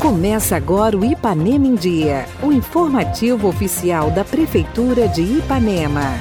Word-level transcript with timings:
Começa 0.00 0.56
agora 0.56 0.96
o 0.96 1.04
Ipanema 1.04 1.66
em 1.66 1.74
Dia, 1.74 2.26
o 2.42 2.50
informativo 2.50 3.46
oficial 3.46 4.10
da 4.10 4.24
Prefeitura 4.24 5.06
de 5.06 5.22
Ipanema. 5.22 6.14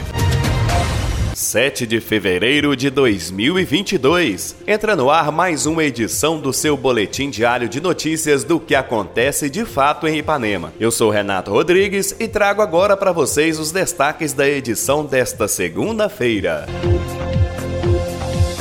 7 1.34 1.86
de 1.86 2.02
fevereiro 2.02 2.76
de 2.76 2.90
2022. 2.90 4.56
Entra 4.68 4.96
no 4.96 5.10
ar 5.10 5.32
mais 5.32 5.66
uma 5.66 5.84
edição 5.84 6.40
do 6.40 6.52
seu 6.52 6.76
boletim 6.76 7.30
diário 7.30 7.70
de 7.70 7.80
notícias 7.80 8.44
do 8.44 8.60
que 8.60 8.76
acontece 8.76 9.50
de 9.50 9.64
fato 9.64 10.08
em 10.08 10.18
Ipanema. 10.18 10.74
Eu 10.80 10.92
sou 10.92 11.10
Renato 11.10 11.52
Rodrigues 11.52 12.16
e 12.20 12.28
trago 12.28 12.62
agora 12.62 12.98
para 12.98 13.12
vocês 13.12 13.60
os 13.60 13.72
destaques 13.72 14.34
da 14.34 14.50
edição 14.50 15.06
desta 15.06 15.48
segunda-feira. 15.48 16.66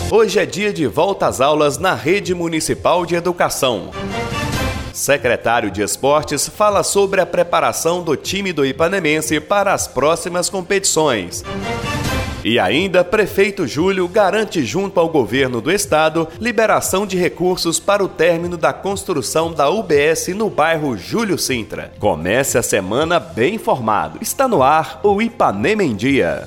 Hoje 0.09 0.39
é 0.39 0.47
dia 0.47 0.73
de 0.73 0.87
volta 0.87 1.27
às 1.27 1.41
aulas 1.41 1.79
na 1.79 1.93
Rede 1.93 2.33
Municipal 2.33 3.05
de 3.05 3.17
Educação. 3.17 3.91
Secretário 4.93 5.69
de 5.69 5.83
Esportes 5.83 6.49
fala 6.49 6.85
sobre 6.85 7.21
a 7.21 7.27
preparação 7.27 8.05
do 8.05 8.15
time 8.15 8.53
do 8.53 8.65
Ipanemense 8.65 9.41
para 9.41 9.75
as 9.75 9.89
próximas 9.89 10.49
competições. 10.49 11.43
E 12.45 12.61
ainda, 12.61 13.03
prefeito 13.03 13.67
Júlio 13.67 14.07
garante 14.07 14.65
junto 14.65 15.01
ao 15.01 15.09
governo 15.09 15.61
do 15.61 15.73
estado 15.73 16.29
liberação 16.41 17.05
de 17.05 17.19
recursos 17.19 17.81
para 17.81 18.05
o 18.05 18.09
término 18.09 18.57
da 18.57 18.73
construção 18.73 19.53
da 19.53 19.69
UBS 19.69 20.29
no 20.29 20.49
bairro 20.49 20.97
Júlio 20.97 21.37
Sintra. 21.37 21.93
Comece 21.99 22.57
a 22.57 22.63
semana 22.63 23.19
bem 23.19 23.57
informado. 23.57 24.19
Está 24.23 24.47
no 24.47 24.63
ar 24.63 25.01
o 25.03 25.21
Ipanema 25.21 25.83
em 25.83 25.97
Dia. 25.97 26.47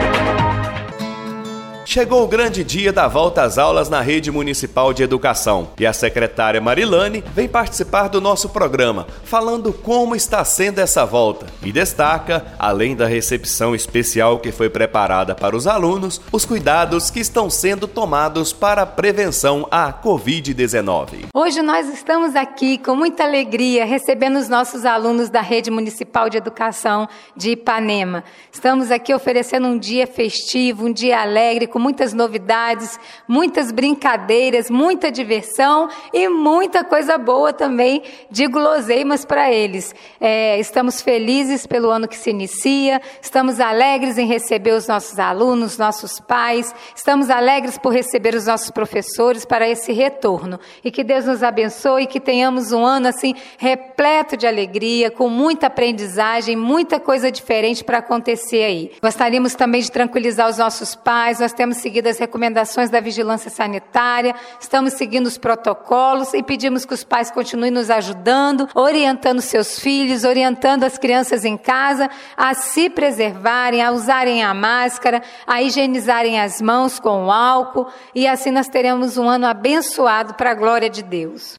Chegou 1.91 2.23
o 2.23 2.27
grande 2.27 2.63
dia 2.63 2.93
da 2.93 3.05
volta 3.09 3.41
às 3.41 3.57
aulas 3.57 3.89
na 3.89 3.99
rede 3.99 4.31
municipal 4.31 4.93
de 4.93 5.03
educação 5.03 5.71
e 5.77 5.85
a 5.85 5.91
secretária 5.91 6.61
Marilane 6.61 7.21
vem 7.33 7.49
participar 7.49 8.07
do 8.07 8.21
nosso 8.21 8.47
programa, 8.47 9.05
falando 9.25 9.73
como 9.73 10.15
está 10.15 10.45
sendo 10.45 10.79
essa 10.79 11.05
volta 11.05 11.47
e 11.61 11.69
destaca, 11.69 12.45
além 12.57 12.95
da 12.95 13.05
recepção 13.05 13.75
especial 13.75 14.39
que 14.39 14.53
foi 14.53 14.69
preparada 14.69 15.35
para 15.35 15.53
os 15.53 15.67
alunos, 15.67 16.21
os 16.31 16.45
cuidados 16.45 17.09
que 17.09 17.19
estão 17.19 17.49
sendo 17.49 17.89
tomados 17.89 18.53
para 18.53 18.83
a 18.83 18.85
prevenção 18.85 19.67
à 19.69 19.91
Covid-19. 19.91 21.25
Hoje 21.35 21.61
nós 21.61 21.89
estamos 21.89 22.37
aqui 22.37 22.77
com 22.77 22.95
muita 22.95 23.25
alegria 23.25 23.83
recebendo 23.83 24.39
os 24.39 24.47
nossos 24.47 24.85
alunos 24.85 25.29
da 25.29 25.41
rede 25.41 25.69
municipal 25.69 26.29
de 26.29 26.37
educação 26.37 27.05
de 27.35 27.51
Ipanema. 27.51 28.23
Estamos 28.49 28.91
aqui 28.91 29.13
oferecendo 29.13 29.67
um 29.67 29.77
dia 29.77 30.07
festivo, 30.07 30.85
um 30.85 30.93
dia 30.93 31.21
alegre, 31.21 31.67
com 31.67 31.80
muitas 31.81 32.13
novidades, 32.13 32.99
muitas 33.27 33.71
brincadeiras, 33.71 34.69
muita 34.69 35.11
diversão 35.11 35.89
e 36.13 36.29
muita 36.29 36.83
coisa 36.83 37.17
boa 37.17 37.51
também 37.51 38.03
de 38.29 38.47
guloseimas 38.47 39.25
para 39.25 39.51
eles. 39.51 39.93
É, 40.19 40.59
estamos 40.59 41.01
felizes 41.01 41.65
pelo 41.65 41.89
ano 41.89 42.07
que 42.07 42.17
se 42.17 42.29
inicia, 42.29 43.01
estamos 43.21 43.59
alegres 43.59 44.17
em 44.17 44.27
receber 44.27 44.73
os 44.73 44.87
nossos 44.87 45.17
alunos, 45.17 45.77
nossos 45.77 46.19
pais, 46.19 46.73
estamos 46.95 47.29
alegres 47.29 47.77
por 47.77 47.91
receber 47.91 48.35
os 48.35 48.45
nossos 48.45 48.69
professores 48.69 49.43
para 49.43 49.67
esse 49.67 49.91
retorno. 49.91 50.59
E 50.83 50.91
que 50.91 51.03
Deus 51.03 51.25
nos 51.25 51.41
abençoe 51.41 52.03
e 52.03 52.07
que 52.07 52.19
tenhamos 52.19 52.71
um 52.71 52.85
ano 52.85 53.07
assim 53.07 53.33
repleto 53.57 54.37
de 54.37 54.45
alegria, 54.45 55.09
com 55.09 55.29
muita 55.29 55.67
aprendizagem, 55.67 56.55
muita 56.55 56.99
coisa 56.99 57.31
diferente 57.31 57.83
para 57.83 57.97
acontecer 57.97 58.63
aí. 58.63 58.91
Gostaríamos 59.01 59.55
também 59.55 59.81
de 59.81 59.91
tranquilizar 59.91 60.49
os 60.49 60.57
nossos 60.57 60.95
pais, 60.95 61.39
nós 61.39 61.53
temos 61.53 61.70
seguido 61.77 62.09
as 62.09 62.17
recomendações 62.17 62.89
da 62.89 62.99
vigilância 62.99 63.49
sanitária, 63.49 64.35
estamos 64.59 64.93
seguindo 64.93 65.27
os 65.27 65.37
protocolos 65.37 66.33
e 66.33 66.43
pedimos 66.43 66.85
que 66.85 66.93
os 66.93 67.03
pais 67.03 67.31
continuem 67.31 67.71
nos 67.71 67.89
ajudando, 67.89 68.67
orientando 68.73 69.41
seus 69.41 69.79
filhos, 69.79 70.23
orientando 70.23 70.83
as 70.83 70.97
crianças 70.97 71.45
em 71.45 71.57
casa 71.57 72.09
a 72.35 72.53
se 72.53 72.89
preservarem, 72.89 73.81
a 73.81 73.91
usarem 73.91 74.43
a 74.43 74.53
máscara, 74.53 75.21
a 75.45 75.61
higienizarem 75.61 76.39
as 76.39 76.61
mãos 76.61 76.99
com 76.99 77.31
álcool 77.31 77.87
e 78.13 78.27
assim 78.27 78.51
nós 78.51 78.67
teremos 78.67 79.17
um 79.17 79.29
ano 79.29 79.45
abençoado 79.45 80.33
para 80.33 80.51
a 80.51 80.55
glória 80.55 80.89
de 80.89 81.03
Deus. 81.03 81.55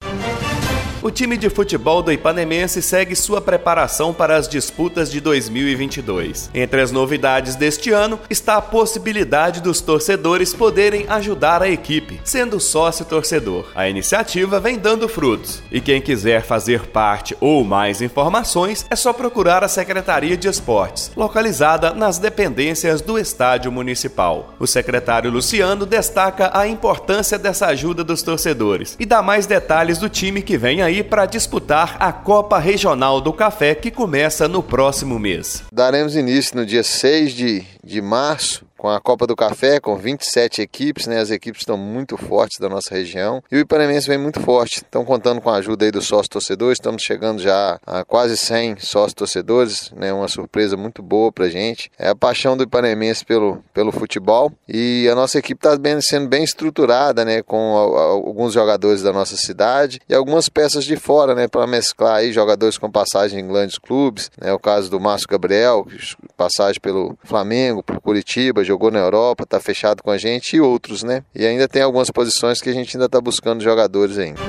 O 1.04 1.10
time 1.10 1.36
de 1.36 1.50
futebol 1.50 2.00
do 2.00 2.12
Ipanemense 2.12 2.80
segue 2.80 3.16
sua 3.16 3.40
preparação 3.40 4.14
para 4.14 4.36
as 4.36 4.46
disputas 4.48 5.10
de 5.10 5.20
2022. 5.20 6.48
Entre 6.54 6.80
as 6.80 6.92
novidades 6.92 7.56
deste 7.56 7.90
ano 7.90 8.20
está 8.30 8.58
a 8.58 8.62
possibilidade 8.62 9.60
dos 9.60 9.80
torcedores 9.80 10.54
poderem 10.54 11.06
ajudar 11.08 11.60
a 11.60 11.68
equipe, 11.68 12.20
sendo 12.22 12.60
sócio 12.60 13.04
torcedor. 13.04 13.66
A 13.74 13.88
iniciativa 13.88 14.60
vem 14.60 14.78
dando 14.78 15.08
frutos 15.08 15.60
e 15.72 15.80
quem 15.80 16.00
quiser 16.00 16.44
fazer 16.44 16.86
parte 16.86 17.36
ou 17.40 17.64
mais 17.64 18.00
informações 18.00 18.86
é 18.88 18.94
só 18.94 19.12
procurar 19.12 19.64
a 19.64 19.68
Secretaria 19.68 20.36
de 20.36 20.46
Esportes, 20.46 21.10
localizada 21.16 21.92
nas 21.92 22.18
dependências 22.18 23.00
do 23.00 23.18
Estádio 23.18 23.72
Municipal. 23.72 24.54
O 24.56 24.68
secretário 24.68 25.32
Luciano 25.32 25.84
destaca 25.84 26.56
a 26.56 26.68
importância 26.68 27.36
dessa 27.40 27.66
ajuda 27.66 28.04
dos 28.04 28.22
torcedores 28.22 28.96
e 29.00 29.04
dá 29.04 29.20
mais 29.20 29.46
detalhes 29.46 29.98
do 29.98 30.08
time 30.08 30.42
que 30.42 30.56
vem 30.56 30.80
aí 30.80 30.91
aí 30.92 31.02
para 31.02 31.24
disputar 31.24 31.96
a 31.98 32.12
Copa 32.12 32.58
Regional 32.58 33.20
do 33.20 33.32
Café 33.32 33.74
que 33.74 33.90
começa 33.90 34.46
no 34.46 34.62
próximo 34.62 35.18
mês. 35.18 35.62
Daremos 35.72 36.14
início 36.14 36.54
no 36.54 36.66
dia 36.66 36.82
6 36.82 37.32
de, 37.32 37.64
de 37.82 38.02
março 38.02 38.66
com 38.82 38.88
a 38.88 39.00
Copa 39.00 39.28
do 39.28 39.36
Café, 39.36 39.78
com 39.78 39.96
27 39.96 40.60
equipes, 40.60 41.06
né? 41.06 41.20
As 41.20 41.30
equipes 41.30 41.60
estão 41.60 41.76
muito 41.76 42.16
fortes 42.16 42.58
da 42.58 42.68
nossa 42.68 42.92
região. 42.92 43.40
E 43.48 43.54
o 43.54 43.60
Ipanemense 43.60 44.08
vem 44.08 44.18
muito 44.18 44.40
forte. 44.40 44.78
Estão 44.78 45.04
contando 45.04 45.40
com 45.40 45.50
a 45.50 45.54
ajuda 45.58 45.84
aí 45.84 45.92
dos 45.92 46.04
sócios 46.04 46.26
torcedores. 46.26 46.78
Estamos 46.78 47.00
chegando 47.00 47.40
já 47.40 47.78
a 47.86 48.04
quase 48.04 48.36
100 48.36 48.78
sócios 48.80 49.14
torcedores, 49.14 49.92
né? 49.94 50.12
Uma 50.12 50.26
surpresa 50.26 50.76
muito 50.76 51.00
boa 51.00 51.30
pra 51.30 51.48
gente. 51.48 51.92
É 51.96 52.08
a 52.08 52.16
paixão 52.16 52.56
do 52.56 52.64
Ipanemense 52.64 53.24
pelo, 53.24 53.62
pelo 53.72 53.92
futebol. 53.92 54.50
E 54.68 55.08
a 55.08 55.14
nossa 55.14 55.38
equipe 55.38 55.64
está 55.64 55.78
sendo 56.00 56.26
bem 56.26 56.42
estruturada, 56.42 57.24
né? 57.24 57.40
Com 57.40 57.76
alguns 57.76 58.52
jogadores 58.52 59.00
da 59.00 59.12
nossa 59.12 59.36
cidade 59.36 60.00
e 60.08 60.14
algumas 60.14 60.48
peças 60.48 60.84
de 60.84 60.96
fora, 60.96 61.36
né? 61.36 61.46
Para 61.46 61.68
mesclar 61.68 62.16
aí 62.16 62.32
jogadores 62.32 62.78
com 62.78 62.90
passagem 62.90 63.38
em 63.38 63.46
grandes 63.46 63.78
clubes, 63.78 64.28
né? 64.40 64.52
O 64.52 64.58
caso 64.58 64.90
do 64.90 64.98
Márcio 64.98 65.28
Gabriel, 65.28 65.86
passagem 66.32 66.80
pelo 66.80 67.16
Flamengo, 67.24 67.82
por 67.82 68.00
Curitiba, 68.00 68.64
jogou 68.64 68.90
na 68.90 68.98
Europa, 68.98 69.44
está 69.44 69.60
fechado 69.60 70.02
com 70.02 70.10
a 70.10 70.18
gente 70.18 70.56
e 70.56 70.60
outros, 70.60 71.02
né? 71.02 71.24
E 71.34 71.46
ainda 71.46 71.68
tem 71.68 71.82
algumas 71.82 72.10
posições 72.10 72.60
que 72.60 72.70
a 72.70 72.72
gente 72.72 72.96
ainda 72.96 73.06
está 73.06 73.20
buscando 73.20 73.62
jogadores 73.62 74.18
ainda. 74.18 74.40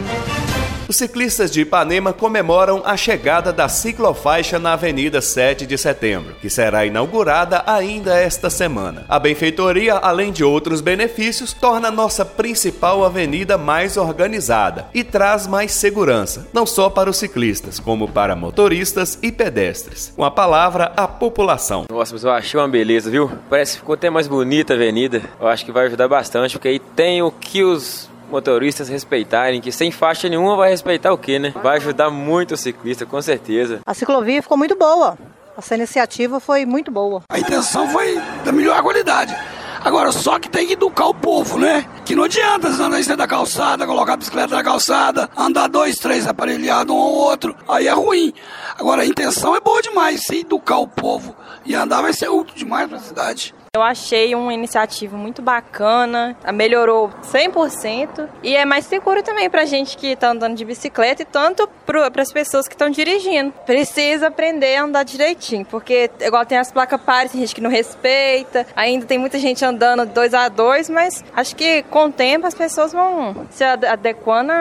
Os 0.88 0.98
ciclistas 0.98 1.50
de 1.50 1.62
Ipanema 1.62 2.12
comemoram 2.12 2.82
a 2.86 2.98
chegada 2.98 3.54
da 3.54 3.70
ciclofaixa 3.70 4.60
na 4.60 4.74
Avenida 4.74 5.22
7 5.22 5.66
de 5.66 5.78
Setembro, 5.78 6.36
que 6.42 6.50
será 6.50 6.86
inaugurada 6.86 7.64
ainda 7.66 8.20
esta 8.20 8.50
semana. 8.50 9.06
A 9.08 9.18
benfeitoria, 9.18 9.96
além 9.96 10.32
de 10.32 10.44
outros 10.44 10.82
benefícios, 10.82 11.54
torna 11.54 11.90
nossa 11.90 12.26
principal 12.26 13.06
avenida 13.06 13.58
mais 13.58 13.96
organizada 13.96 14.88
e 14.94 15.06
traz 15.06 15.48
mais 15.48 15.72
segurança, 15.72 16.48
não 16.54 16.66
só 16.66 16.90
para 16.90 17.10
os 17.10 17.18
ciclistas, 17.18 17.80
como 17.80 18.10
para 18.10 18.36
motoristas 18.36 19.18
e 19.22 19.32
pedestres. 19.32 20.12
Com 20.14 20.26
a 20.26 20.32
palavra, 20.32 20.92
a 20.98 21.08
população. 21.08 21.86
Nossa, 21.90 22.14
mas 22.14 22.24
eu 22.26 22.32
achei 22.32 22.60
uma 22.60 22.68
beleza, 22.68 23.10
viu? 23.10 23.32
Parece 23.50 23.74
que 23.74 23.80
ficou 23.80 23.96
até 23.96 24.10
mais 24.10 24.28
bonita 24.28 24.74
a 24.74 24.76
avenida. 24.76 25.22
Eu 25.40 25.48
acho 25.48 25.64
que 25.64 25.72
vai 25.72 25.86
ajudar 25.86 26.10
bastante, 26.10 26.54
porque 26.54 26.68
aí 26.68 26.80
tem 26.80 27.22
o 27.22 27.32
que 27.32 27.64
os 27.64 28.12
motoristas 28.34 28.90
respeitarem, 28.90 29.62
que 29.62 29.72
sem 29.72 29.92
faixa 29.92 30.28
nenhuma 30.28 30.58
vai 30.58 30.72
respeitar 30.72 31.14
o 31.14 31.18
quê, 31.18 31.38
né? 31.38 31.54
Vai 31.62 31.78
ajudar 31.78 32.10
muito 32.10 32.56
o 32.56 32.58
ciclista, 32.58 33.06
com 33.06 33.22
certeza. 33.22 33.80
A 33.86 33.94
ciclovia 33.94 34.42
ficou 34.42 34.58
muito 34.58 34.76
boa. 34.76 35.18
Essa 35.56 35.76
iniciativa 35.76 36.40
foi 36.40 36.66
muito 36.66 36.92
boa. 36.92 37.22
A 37.30 37.40
intenção 37.40 37.88
foi 37.90 38.20
da 38.44 38.52
melhor 38.52 38.82
qualidade. 38.82 39.36
Agora, 39.84 40.12
só 40.12 40.40
que 40.40 40.50
tem 40.50 40.66
que 40.66 40.74
educar 40.74 41.08
o 41.08 41.14
povo, 41.14 41.60
né? 41.60 41.86
Que 42.06 42.16
não 42.16 42.24
adianta 42.24 42.70
andar 42.70 43.00
em 43.00 43.16
da 43.16 43.28
calçada, 43.28 43.86
colocar 43.86 44.14
a 44.14 44.18
bicicleta 44.18 44.56
na 44.56 44.64
calçada, 44.64 45.30
andar 45.38 45.68
dois, 45.68 45.98
três 45.98 46.26
aparelhados 46.26 46.96
um 46.96 46.98
ao 46.98 47.12
outro, 47.12 47.56
aí 47.68 47.88
é 47.88 47.92
ruim. 47.92 48.34
Agora, 48.80 49.02
a 49.02 49.06
intenção 49.06 49.56
é 49.56 49.60
boa 49.60 49.82
demais, 49.82 50.24
se 50.24 50.40
educar 50.40 50.78
o 50.78 50.88
povo 50.88 51.36
e 51.66 51.76
andar 51.76 52.02
vai 52.02 52.14
ser 52.14 52.30
útil 52.30 52.56
demais 52.56 52.88
para 52.88 52.98
a 52.98 53.02
cidade. 53.02 53.54
Eu 53.76 53.82
achei 53.82 54.36
uma 54.36 54.54
iniciativa 54.54 55.18
muito 55.18 55.42
bacana, 55.42 56.38
melhorou 56.54 57.10
100% 57.24 58.30
e 58.44 58.56
é 58.56 58.66
mais 58.66 58.86
seguro 58.86 59.24
também 59.24 59.50
para 59.50 59.66
gente 59.66 59.98
que 59.98 60.10
está 60.10 60.30
andando 60.30 60.56
de 60.56 60.64
bicicleta 60.64 61.24
e 61.24 61.26
tanto 61.26 61.68
para 61.84 62.22
as 62.22 62.32
pessoas 62.32 62.68
que 62.68 62.76
estão 62.76 62.92
dirigindo. 62.92 63.52
Precisa 63.66 64.28
aprender 64.28 64.76
a 64.76 64.84
andar 64.84 65.02
direitinho, 65.02 65.66
porque 65.66 66.08
igual 66.22 66.46
tem 66.46 66.60
as 66.60 66.72
placas 66.72 67.02
pares, 67.02 67.32
tem 67.32 67.42
gente 67.42 67.56
que 67.56 67.62
não 67.62 67.72
respeita, 67.72 68.68
ainda 68.76 69.08
tem 69.08 69.18
muita 69.18 69.40
gente 69.40 69.66
andando 69.66 70.06
dois 70.06 70.36
a 70.36 70.50
dois, 70.50 70.88
mas 70.88 71.26
acho 71.36 71.56
que 71.56 71.82
com 71.90 72.06
o 72.06 72.12
tempo 72.12 72.46
as 72.46 72.54
pessoas 72.54 72.94
vão 72.94 73.48
se 73.50 73.64
adequando 73.64 74.52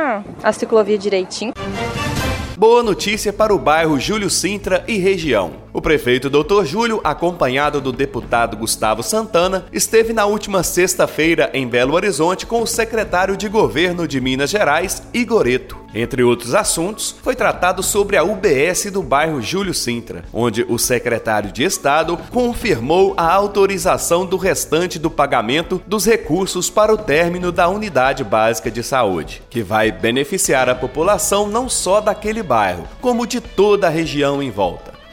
à 0.43 0.53
ciclovia 0.55 0.97
direitinho. 0.97 1.53
Boa 2.57 2.83
notícia 2.83 3.31
para 3.31 3.53
o 3.53 3.59
bairro 3.59 4.01
Júlio 4.01 4.31
Sintra 4.31 4.83
e 4.89 4.97
região. 4.97 5.62
O 5.75 5.81
prefeito 5.81 6.29
Dr. 6.29 6.65
Júlio, 6.65 7.01
acompanhado 7.03 7.81
do 7.81 7.93
deputado 7.93 8.59
Gustavo 8.59 9.03
Santana, 9.03 9.65
esteve 9.73 10.13
na 10.13 10.27
última 10.27 10.63
sexta-feira 10.63 11.49
em 11.55 11.67
Belo 11.67 11.95
Horizonte 11.95 12.45
com 12.45 12.61
o 12.61 12.67
secretário 12.67 13.39
de 13.39 13.49
governo 13.49 14.07
de 14.07 14.21
Minas 14.21 14.51
Gerais, 14.51 15.03
Igoreto. 15.15 15.81
Entre 15.95 16.23
outros 16.23 16.55
assuntos, 16.55 17.15
foi 17.23 17.35
tratado 17.35 17.83
sobre 17.83 18.19
a 18.19 18.25
UBS 18.25 18.91
do 18.91 19.03
bairro 19.03 19.41
Júlio 19.41 19.73
Sintra, 19.73 20.25
onde 20.33 20.65
o 20.69 20.79
secretário 20.79 21.51
de 21.51 21.65
Estado 21.65 22.19
confirmou 22.31 23.15
a 23.17 23.33
autorização 23.33 24.27
do 24.27 24.37
restante 24.37 24.99
do 24.99 25.11
pagamento 25.11 25.81
dos 25.87 26.05
recursos 26.05 26.69
para 26.69 26.93
o 26.93 26.99
término 26.99 27.51
da 27.51 27.69
unidade 27.69 28.25
básica 28.25 28.71
de 28.71 28.83
saúde, 28.83 29.43
que 29.49 29.63
vai 29.63 29.91
beneficiar 29.91 30.69
a 30.69 30.75
população 30.75 31.47
não 31.47 31.67
só 31.67 32.01
daquele 32.01 32.43
bairro, 32.43 32.87
como 33.01 33.27
de 33.27 33.41
toda 33.41 33.87
a 33.87 33.91
região 33.91 34.43
em 34.43 34.51
volta. 34.51 34.92